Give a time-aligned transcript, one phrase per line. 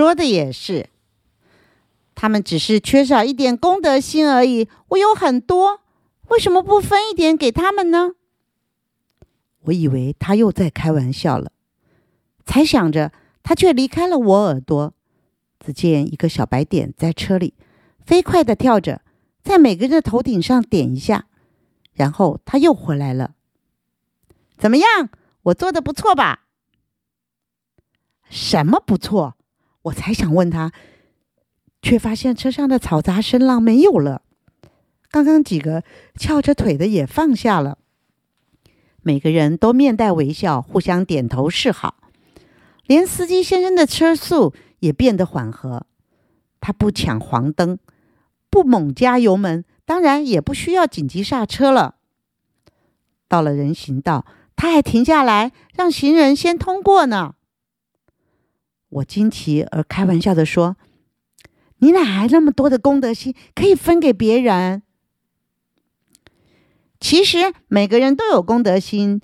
[0.00, 0.88] 说的也是，
[2.14, 4.66] 他们只是缺少一点公德心而已。
[4.88, 5.82] 我有很多，
[6.28, 8.12] 为什么不分一点给他们呢？
[9.64, 11.52] 我以为他又在开玩笑了，
[12.46, 14.94] 才想着，他却离开了我耳朵。
[15.58, 17.52] 只见一个小白点在车里
[18.02, 19.02] 飞快的跳着，
[19.42, 21.26] 在每个人的头顶上点一下，
[21.92, 23.34] 然后他又回来了。
[24.56, 25.10] 怎么样？
[25.42, 26.46] 我做的不错吧？
[28.30, 29.36] 什么不错？
[29.82, 30.72] 我才想问他，
[31.80, 34.22] 却发现车上的嘈杂声浪没有了。
[35.10, 35.82] 刚刚几个
[36.16, 37.78] 翘着腿的也放下了，
[39.02, 41.96] 每个人都面带微笑，互相点头示好。
[42.86, 45.86] 连司机先生的车速也变得缓和，
[46.60, 47.78] 他不抢黄灯，
[48.50, 51.96] 不猛加油门，当然也不需要紧急刹车了。
[53.28, 57.34] 到了人行道，他还停下来让行人先通过呢。
[58.90, 60.76] 我惊奇而开玩笑的说
[61.78, 64.82] ：“你哪来那么多的公德心，可以分给别人？
[66.98, 69.20] 其实每个人都有公德心，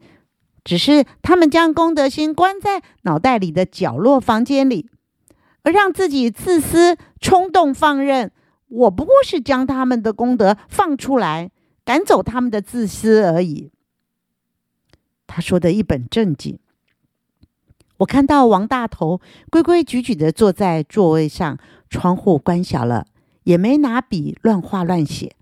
[0.64, 4.89] 只是他们将公德心关在脑袋里的角落房间里，
[5.62, 8.33] 而让自己自私、冲动、放任。
[8.69, 11.51] 我不过是将他们的功德放出来，
[11.84, 13.73] 赶走他们的自私而已。”
[15.27, 16.58] 他说的一本正经。
[17.98, 21.58] 我看到王大头规规矩矩的坐在座位上，
[21.89, 23.06] 窗户关小了，
[23.44, 25.34] 也没拿笔乱画乱写。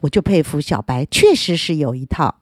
[0.00, 2.36] 我就佩服小白，确实是有一套。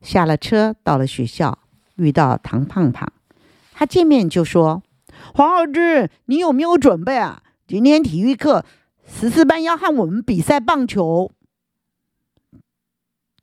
[0.00, 1.58] 下了车，到了学校，
[1.96, 3.12] 遇到唐胖胖，
[3.72, 4.82] 他见面就说
[5.34, 7.42] ：“黄老师，你有没有准备啊？
[7.66, 8.64] 今天体育课
[9.04, 11.30] 十四班要和我们比赛棒球，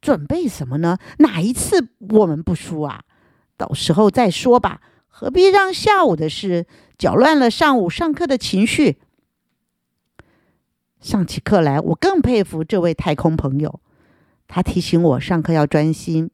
[0.01, 0.97] 准备什么呢？
[1.19, 3.03] 哪一次我们不输啊？”
[3.55, 6.65] 到时候再说吧，何必让下午的事
[6.97, 8.99] 搅乱了上午上课的情绪？
[10.99, 13.79] 上起课来，我更佩服这位太空朋友。
[14.47, 16.31] 他提醒我上课要专心，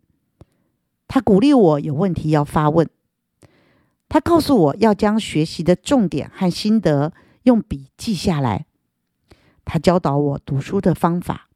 [1.08, 2.88] 他鼓励我有问题要发问，
[4.08, 7.14] 他告诉我要将学习的重点和心得
[7.44, 8.66] 用笔记下来，
[9.66, 11.50] 他教导我读书的方法。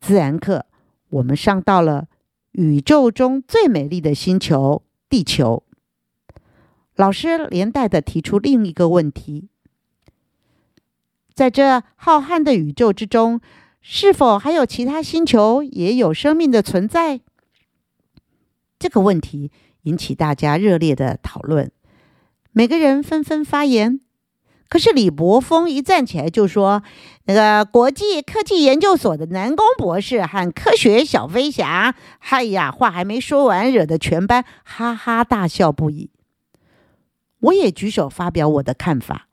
[0.00, 0.66] 自然课
[1.10, 2.08] 我们上到了。
[2.52, 5.64] 宇宙中最美丽的星球——地球。
[6.94, 9.48] 老师连带的提出另一个问题：
[11.32, 13.40] 在这浩瀚的宇宙之中，
[13.80, 17.20] 是否还有其他星球也有生命的存在？
[18.78, 19.50] 这个问题
[19.84, 21.72] 引起大家热烈的讨论，
[22.52, 24.00] 每个人纷纷发言。
[24.72, 26.82] 可是李博峰一站起来就说
[27.28, 36.08] ：“那个国际科技研究所的南宫博士和科学小飞侠，嗨呀，话还没说完，惹得全班哈哈大笑不已。”
[37.40, 39.28] 我也举手发表我的看法：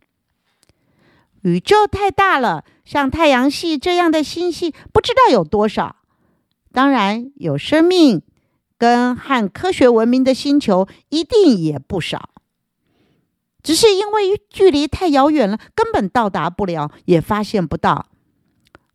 [1.44, 5.96] 宇宙太大了，像太阳系这样的星系不知道有多少，
[6.74, 8.24] 当然有生命
[8.78, 12.32] 跟和科学文明的星球一定也不少。
[13.70, 18.08] 只是因为距离太遥远了，根本到达不了，也发现不到。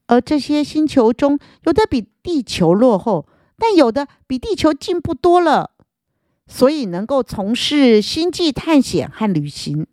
[0.08, 5.70] 而这些星球中，有的比地球落后，但有的比地球进步多了，
[6.48, 9.86] 所以能够从事星际探险和旅行。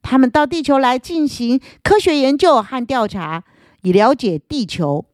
[0.00, 3.42] 他们到地球来进行科学研究和调查，
[3.82, 5.06] 以了解地球。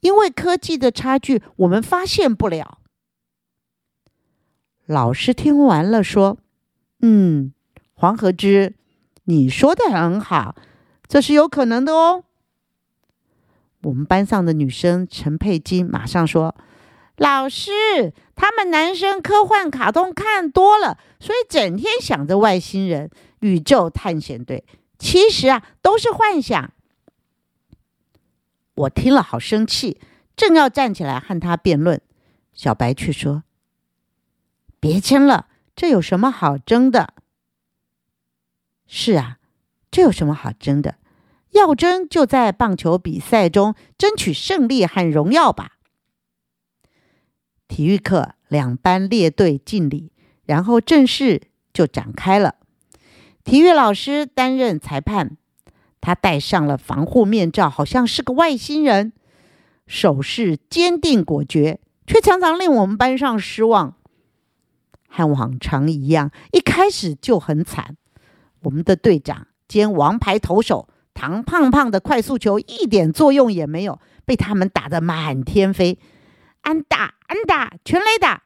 [0.00, 2.80] 因为科技的差距，我们发现不了。
[4.84, 6.36] 老师听完了，说
[7.00, 7.54] ：“嗯。”
[8.00, 8.76] 黄河之，
[9.24, 10.54] 你说的很好，
[11.08, 12.22] 这是有可能的哦。
[13.82, 16.54] 我们班上的女生陈佩金马上说
[17.18, 23.10] ：“老师，他们男生科幻卡通看多了，所以整天想着外星人、
[23.40, 24.64] 宇宙探险队，
[24.96, 26.72] 其实啊都是幻想。”
[28.76, 30.00] 我听了好生气，
[30.36, 32.00] 正要站起来和他辩论，
[32.52, 33.42] 小白却说
[34.78, 37.14] ：“别争了，这有什么好争的？”
[38.88, 39.38] 是啊，
[39.90, 40.96] 这有什么好争的？
[41.52, 45.72] 要争就在棒球比赛中争取胜利和荣耀吧。
[47.68, 50.10] 体育课，两班列队敬礼，
[50.44, 51.42] 然后正式
[51.72, 52.56] 就展开了。
[53.44, 55.36] 体育老师担任裁判，
[56.00, 59.12] 他戴上了防护面罩，好像是个外星人，
[59.86, 63.96] 手势坚定果决，却常常令我们班上失望。
[65.08, 67.96] 和往常一样，一开始就很惨。
[68.62, 75.98] 我们的队长兼王牌投手唐胖胖的快速球一点作用也没有，被他们打得满天飞。
[76.62, 78.44] 安打，安打，全垒打，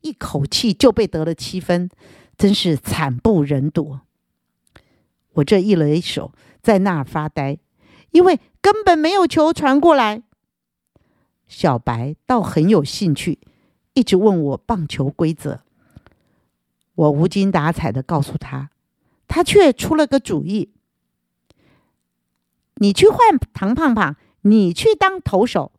[0.00, 1.90] 一口气就被得了七分。
[2.36, 4.00] 真是惨不忍睹。
[5.34, 7.58] 我这一垒手在那儿发呆，
[8.10, 10.22] 因为根本没有球传过来。
[11.46, 13.38] 小白倒很有兴趣，
[13.94, 15.60] 一直问我棒球规则。
[16.94, 18.70] 我无精打采的告诉他，
[19.32, 20.74] 他却出了个主意
[22.76, 25.72] ：“你去换唐胖胖，你去当投手。”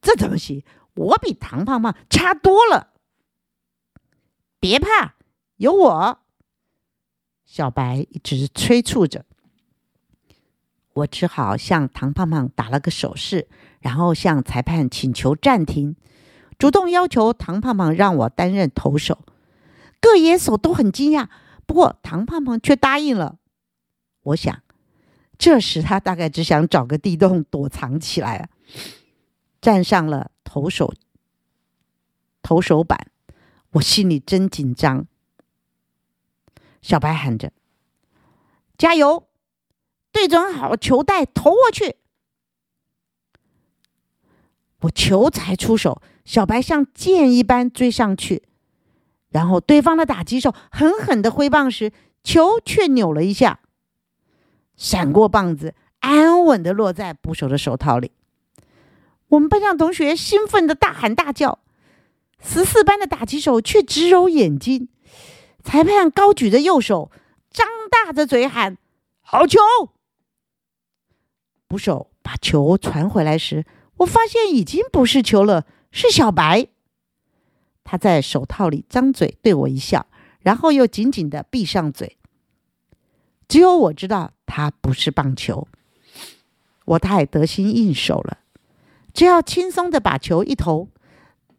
[0.00, 0.62] 这怎么行？
[0.94, 2.92] 我比唐胖胖差多了。
[4.60, 5.16] 别怕，
[5.56, 6.20] 有我。
[7.44, 9.24] 小白一直催促着，
[10.92, 13.48] 我只好向唐胖胖打了个手势，
[13.80, 15.96] 然后向裁判请求暂停，
[16.56, 19.24] 主动要求唐胖胖让我担任投手。
[20.00, 21.26] 各野手都很惊讶，
[21.66, 23.38] 不过唐胖胖却答应了。
[24.22, 24.62] 我想，
[25.36, 28.48] 这时他大概只想找个地洞躲藏起来啊。
[29.60, 30.94] 站上了投手
[32.40, 33.10] 投手板，
[33.72, 35.06] 我心里真紧张。
[36.82, 37.52] 小白喊着
[38.78, 39.26] ：“加油，
[40.12, 41.96] 对准好球带投过去！”
[44.82, 48.44] 我球才出手，小白像箭一般追上去，
[49.30, 51.92] 然后对方的打击手狠狠的挥棒时，
[52.22, 53.60] 球却扭了一下，
[54.76, 58.12] 闪过棒子，安稳的落在捕手的手套里。
[59.28, 61.58] 我们班上同学兴奋的大喊大叫，
[62.40, 64.88] 十四班的打击手却直揉眼睛。
[65.64, 67.10] 裁判高举着右手，
[67.50, 68.78] 张大着嘴喊
[69.20, 69.58] ：“好球！”
[71.66, 73.64] 捕手把球传回来时，
[73.96, 76.68] 我发现已经不是球了，是小白。
[77.88, 80.06] 他在手套里张嘴对我一笑，
[80.40, 82.18] 然后又紧紧的闭上嘴。
[83.46, 85.68] 只有我知道，他不是棒球。
[86.84, 88.38] 我太得心应手了，
[89.14, 90.88] 只要轻松的把球一投。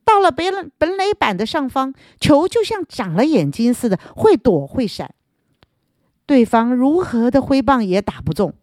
[0.03, 5.15] 到了本本垒板的上方，球就像长了眼睛似的，会躲会闪。
[6.25, 8.53] 对方如何的挥棒也打不中，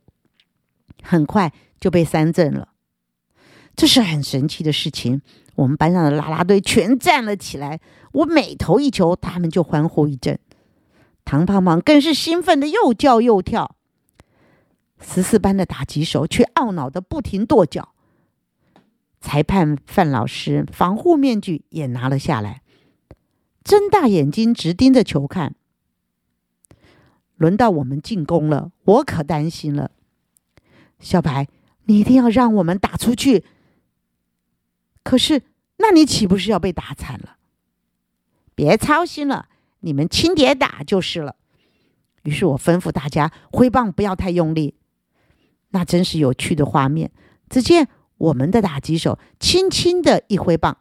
[1.02, 2.68] 很快就被三振了。
[3.74, 5.22] 这是很神奇的事情。
[5.56, 7.80] 我们班上的啦啦队全站了起来，
[8.12, 10.38] 我每投一球，他们就欢呼一阵。
[11.24, 13.76] 唐胖胖更是兴奋的又叫又跳。
[15.00, 17.90] 十四班的打击手却懊恼的不停跺脚。
[19.20, 22.62] 裁判范老师防护面具也拿了下来，
[23.62, 25.54] 睁大眼睛直盯着球看。
[27.36, 29.90] 轮到我们进攻了，我可担心了。
[30.98, 31.48] 小白，
[31.84, 33.44] 你一定要让我们打出去。
[35.04, 35.42] 可是，
[35.76, 37.36] 那你岂不是要被打惨了？
[38.56, 39.46] 别操心了，
[39.80, 41.36] 你们轻点打就是了。
[42.24, 44.74] 于是我吩咐大家挥棒不要太用力。
[45.70, 47.12] 那真是有趣的画面。
[47.48, 47.88] 只见。
[48.16, 50.78] 我们的打击手轻轻的一挥棒，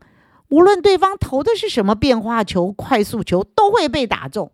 [0.50, 4.52] 无论对方投的是什么变化球、快速球，都会被打中。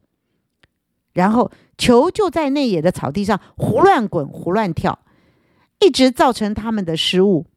[1.11, 4.99] 然后球就在内野的草地上胡乱滚、胡乱跳，
[5.79, 7.47] 一直造成他们的失误。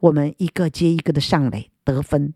[0.00, 2.34] 我们一个接一个的上垒得分。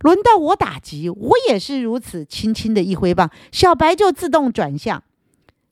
[0.00, 5.02] 轮到我打击，我也是如此，轻轻的一挥棒，小白就自动转向，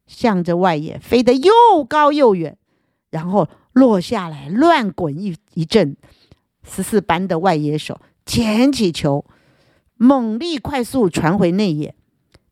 [0.06, 2.56] 向着外野飞得又高又远，
[3.10, 3.48] 然后。
[3.72, 5.96] 落下来，乱滚一一阵。
[6.64, 9.24] 十四班的外野手捡起球，
[9.94, 11.94] 猛力快速传回内野，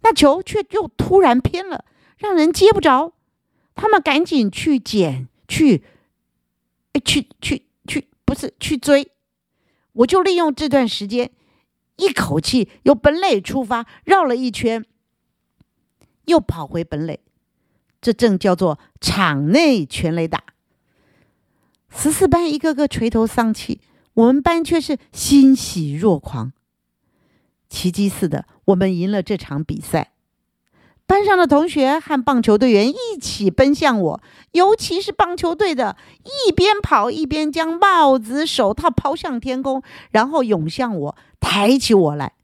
[0.03, 1.85] 那球却又突然偏了，
[2.19, 3.15] 让人接不着。
[3.75, 5.83] 他们赶紧去捡，去，
[6.93, 7.63] 哎，去去去，
[8.29, 9.11] 不是去追。
[9.93, 11.31] 我就利用这段时间，
[11.97, 14.85] 一口气由本垒出发，绕了一圈，
[16.27, 17.21] 又跑回本垒。
[18.03, 20.45] 这正叫做场内全垒打。
[21.89, 23.81] 十四班一个个垂头丧气，
[24.13, 26.53] 我们班却是欣喜若狂。
[27.71, 30.13] 奇迹似的，我们赢了这场比赛。
[31.09, 34.23] 班上的同学和棒球队员一起奔向我，
[34.53, 35.97] 尤其是棒球队的，
[36.47, 42.35] 一边跑一边将帽子、手套抛向天空，然后涌向我，抬起我来。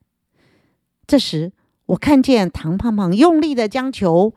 [1.06, 1.52] 这时，
[1.87, 4.33] 我看见唐胖胖用力的将球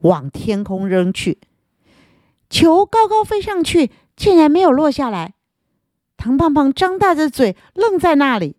[0.00, 1.38] 往天空扔去，
[2.50, 3.90] 球高高飞上去。
[4.16, 5.32] 竟然没有落下来，
[6.18, 8.56] 唐胖胖张大着嘴愣在那里。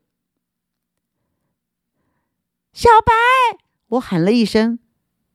[2.73, 3.13] 小白，
[3.89, 4.79] 我喊了一声，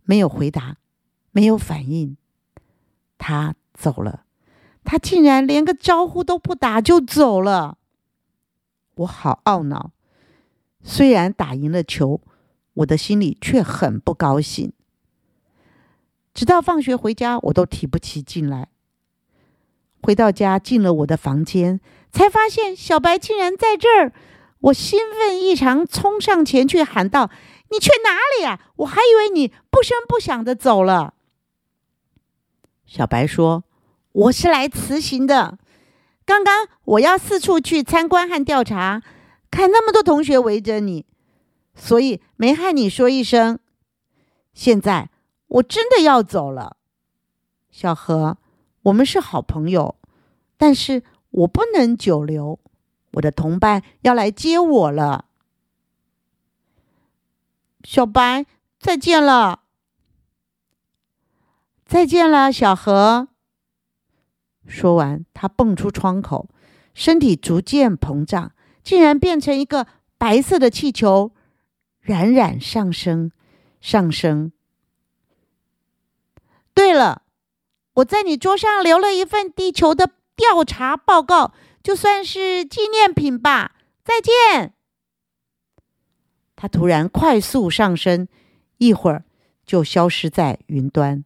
[0.06, 0.78] 没有回答，
[1.32, 2.16] 没有反应。
[3.18, 4.24] 他走了，
[4.84, 7.76] 他竟然连个招呼都不打就走了。
[8.96, 9.90] 我好懊恼，
[10.82, 12.22] 虽然打赢了球，
[12.74, 14.72] 我的心里却很不高兴。
[16.32, 18.68] 直到放学回家，我都提不起劲来。
[20.02, 21.80] 回到家，进了我的房间，
[22.12, 24.12] 才发现小白竟然在这儿。
[24.60, 27.30] 我兴奋异常，冲上前去喊道
[27.70, 28.60] ：“你去哪里呀？
[28.76, 31.14] 我还以为你不声不响的走了。”
[32.86, 33.64] 小白说
[34.12, 35.58] ：“我是来辞行的。
[36.24, 39.02] 刚刚我要四处去参观和调查，
[39.50, 41.06] 看那么多同学围着你，
[41.74, 43.58] 所以没和你说一声。
[44.54, 45.10] 现在
[45.46, 46.76] 我真的要走了。
[47.70, 48.38] 小何，
[48.82, 49.96] 我们是好朋友，
[50.56, 52.58] 但是我不能久留。
[53.12, 55.26] 我的同伴要来接我了。
[57.88, 58.44] 小白，
[58.80, 59.60] 再见了。”
[61.86, 63.28] 再见了，小何。
[64.66, 66.48] 说完，他蹦出窗口，
[66.94, 68.50] 身体逐渐膨胀，
[68.82, 69.86] 竟然变成一个
[70.18, 71.30] 白色的气球，
[72.00, 73.30] 冉冉上升，
[73.80, 74.50] 上升。
[76.74, 77.22] 对了，
[77.94, 83.76] 我在你桌上留了一份地球的调查报告，就算是纪念品吧。
[84.04, 84.75] 再见。
[86.56, 88.26] 他突然快速上升，
[88.78, 89.24] 一会儿
[89.64, 91.22] 就消失在云端。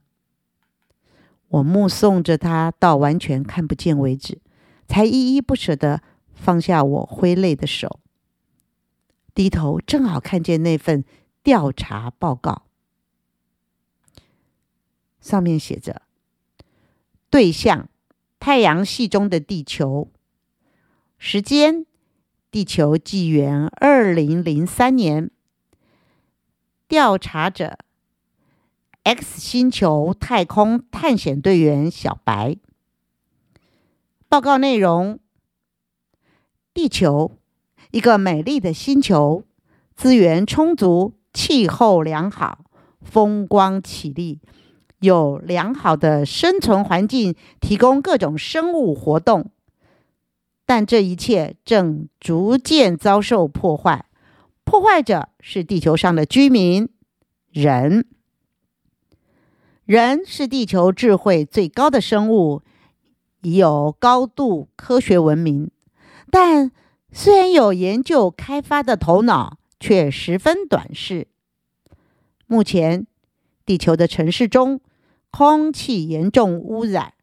[1.49, 4.41] 我目送着他到完全看不见为止，
[4.87, 6.03] 才依依不舍地
[6.35, 8.01] 放下我挥泪的手，
[9.35, 11.05] 低头正好看见那份
[11.43, 12.63] 调查报告，
[15.21, 16.03] 上面写着：
[17.31, 17.89] 对象
[18.39, 20.09] 太阳系中的地球，
[21.19, 21.85] 时间
[22.51, 25.31] 地球纪元二零零三年，
[26.89, 27.79] 调查者。
[29.05, 32.57] X 星球太空探险队员小白。
[34.29, 35.21] 报告内容：
[36.75, 37.39] 地球，
[37.93, 39.45] 一个美丽的星球，
[39.95, 42.65] 资源充足，气候良好，
[43.01, 44.41] 风光绮丽，
[44.99, 49.53] 有良好的生存环境，提供各种生物活动。
[50.71, 54.05] 但这一切正逐渐遭受破坏，
[54.63, 56.89] 破坏者是地球上的居民——
[57.51, 58.07] 人。
[59.85, 62.63] 人是地球智慧最高的生物，
[63.43, 65.73] 已有高度科学文明，
[66.31, 66.71] 但
[67.11, 71.27] 虽然有研究开发的头脑，却十分短视。
[72.47, 73.09] 目前，
[73.67, 74.81] 地球的城市中
[75.33, 77.15] 空气严重污染，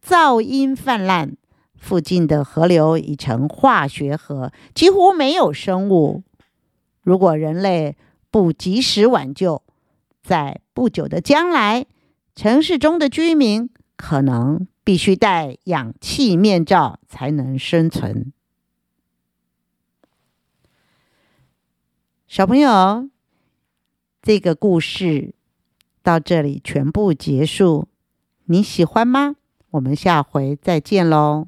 [0.00, 1.36] 噪音泛滥，
[1.78, 6.22] 附近的河流已成化学河，几乎没有生物。
[7.02, 7.96] 如果人类
[8.30, 9.62] 不及时挽救，
[10.22, 11.86] 在不久的将来，
[12.34, 18.32] 城市中的居民可能必须戴氧气面罩才能生存。
[22.26, 23.08] 小朋友，
[24.20, 25.34] 这个故事
[26.02, 27.88] 到这里全部结束，
[28.46, 29.36] 你喜欢吗？
[29.70, 31.46] 我们下回再见喽。